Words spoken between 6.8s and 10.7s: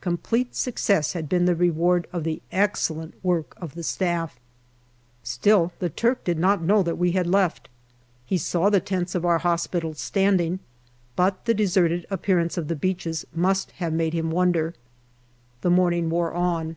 that we had left. He saw the tents of our hospitals standing,